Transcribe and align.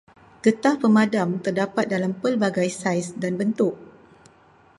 Getah 0.45 0.75
pemadam 0.81 1.29
terdapat 1.45 1.85
dalam 1.93 2.11
pelbagai 2.21 2.65
saiz 2.79 3.07
dan 3.21 3.33
bentuk. 3.39 3.73